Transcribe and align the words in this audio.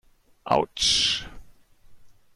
Autsch! 0.47 1.25